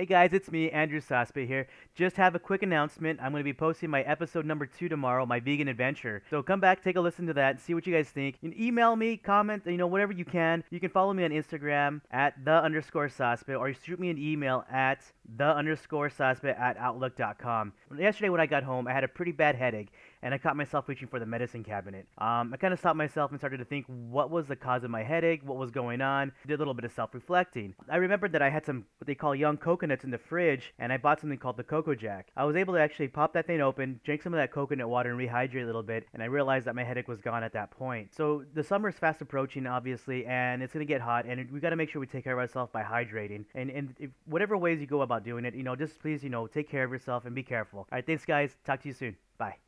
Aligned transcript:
Hey 0.00 0.06
guys, 0.06 0.32
it's 0.32 0.50
me, 0.50 0.70
Andrew 0.70 0.98
Saspe 0.98 1.46
here. 1.46 1.66
Just 1.94 2.16
have 2.16 2.34
a 2.34 2.38
quick 2.38 2.62
announcement. 2.62 3.20
I'm 3.22 3.32
going 3.32 3.40
to 3.40 3.44
be 3.44 3.52
posting 3.52 3.90
my 3.90 4.00
episode 4.00 4.46
number 4.46 4.64
two 4.64 4.88
tomorrow, 4.88 5.26
my 5.26 5.40
vegan 5.40 5.68
adventure. 5.68 6.22
So 6.30 6.42
come 6.42 6.58
back, 6.58 6.82
take 6.82 6.96
a 6.96 7.02
listen 7.02 7.26
to 7.26 7.34
that, 7.34 7.60
see 7.60 7.74
what 7.74 7.86
you 7.86 7.92
guys 7.92 8.08
think. 8.08 8.38
You 8.40 8.50
can 8.50 8.58
email 8.58 8.96
me, 8.96 9.18
comment, 9.18 9.64
you 9.66 9.76
know, 9.76 9.86
whatever 9.86 10.14
you 10.14 10.24
can. 10.24 10.64
You 10.70 10.80
can 10.80 10.88
follow 10.88 11.12
me 11.12 11.22
on 11.26 11.32
Instagram 11.32 12.00
at 12.10 12.42
the 12.42 12.62
underscore 12.62 13.08
Saspe 13.08 13.60
or 13.60 13.68
you 13.68 13.74
shoot 13.74 14.00
me 14.00 14.08
an 14.08 14.16
email 14.16 14.64
at 14.72 15.02
the 15.36 15.44
underscore 15.44 16.08
Saspe 16.08 16.58
at 16.58 16.78
outlook.com. 16.78 17.74
Yesterday 17.98 18.30
when 18.30 18.40
I 18.40 18.46
got 18.46 18.62
home, 18.62 18.88
I 18.88 18.94
had 18.94 19.04
a 19.04 19.08
pretty 19.08 19.32
bad 19.32 19.54
headache 19.54 19.92
and 20.22 20.34
I 20.34 20.38
caught 20.38 20.56
myself 20.56 20.88
reaching 20.88 21.08
for 21.08 21.18
the 21.18 21.26
medicine 21.26 21.64
cabinet. 21.64 22.06
Um, 22.18 22.52
I 22.52 22.56
kind 22.56 22.72
of 22.72 22.78
stopped 22.78 22.96
myself 22.96 23.30
and 23.30 23.40
started 23.40 23.58
to 23.58 23.64
think 23.64 23.86
what 23.86 24.30
was 24.30 24.46
the 24.46 24.56
cause 24.56 24.84
of 24.84 24.90
my 24.90 25.02
headache, 25.02 25.42
what 25.44 25.58
was 25.58 25.70
going 25.70 26.00
on. 26.00 26.32
Did 26.46 26.54
a 26.54 26.58
little 26.58 26.74
bit 26.74 26.84
of 26.84 26.92
self-reflecting. 26.92 27.74
I 27.88 27.96
remembered 27.96 28.32
that 28.32 28.42
I 28.42 28.50
had 28.50 28.66
some 28.66 28.84
what 28.98 29.06
they 29.06 29.14
call 29.14 29.34
young 29.34 29.56
coconuts 29.56 30.04
in 30.04 30.10
the 30.10 30.18
fridge, 30.18 30.72
and 30.78 30.92
I 30.92 30.96
bought 30.96 31.20
something 31.20 31.38
called 31.38 31.56
the 31.56 31.64
Coco 31.64 31.94
Jack. 31.94 32.28
I 32.36 32.44
was 32.44 32.56
able 32.56 32.74
to 32.74 32.80
actually 32.80 33.08
pop 33.08 33.32
that 33.34 33.46
thing 33.46 33.60
open, 33.60 34.00
drink 34.04 34.22
some 34.22 34.34
of 34.34 34.38
that 34.38 34.52
coconut 34.52 34.88
water, 34.88 35.10
and 35.10 35.18
rehydrate 35.18 35.62
a 35.62 35.66
little 35.66 35.82
bit, 35.82 36.06
and 36.12 36.22
I 36.22 36.26
realized 36.26 36.66
that 36.66 36.74
my 36.74 36.84
headache 36.84 37.08
was 37.08 37.20
gone 37.20 37.42
at 37.42 37.52
that 37.52 37.70
point. 37.70 38.14
So 38.14 38.44
the 38.54 38.62
summer 38.62 38.88
is 38.88 38.96
fast 38.96 39.20
approaching, 39.20 39.66
obviously, 39.66 40.26
and 40.26 40.62
it's 40.62 40.72
gonna 40.72 40.84
get 40.84 41.00
hot, 41.00 41.26
and 41.26 41.50
we 41.50 41.60
got 41.60 41.70
to 41.70 41.76
make 41.76 41.90
sure 41.90 42.00
we 42.00 42.06
take 42.06 42.24
care 42.24 42.34
of 42.34 42.38
ourselves 42.38 42.70
by 42.72 42.82
hydrating. 42.82 43.44
And 43.54 43.70
and 43.70 43.94
if, 43.98 44.10
whatever 44.26 44.56
ways 44.56 44.80
you 44.80 44.86
go 44.86 45.02
about 45.02 45.24
doing 45.24 45.44
it, 45.44 45.54
you 45.54 45.62
know, 45.62 45.76
just 45.76 46.00
please, 46.00 46.22
you 46.22 46.30
know, 46.30 46.46
take 46.46 46.68
care 46.68 46.84
of 46.84 46.92
yourself 46.92 47.24
and 47.24 47.34
be 47.34 47.42
careful. 47.42 47.80
All 47.80 47.86
right, 47.92 48.06
thanks, 48.06 48.24
guys. 48.24 48.56
Talk 48.64 48.82
to 48.82 48.88
you 48.88 48.94
soon. 48.94 49.16
Bye. 49.38 49.60